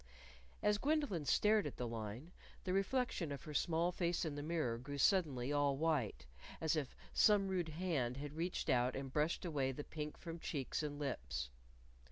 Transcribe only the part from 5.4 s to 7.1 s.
all white, as if